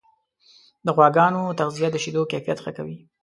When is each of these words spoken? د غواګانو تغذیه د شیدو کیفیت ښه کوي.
د 0.85 0.87
غواګانو 0.95 1.41
تغذیه 1.59 1.89
د 1.91 1.97
شیدو 2.03 2.29
کیفیت 2.31 2.57
ښه 2.63 2.71
کوي. 2.77 2.97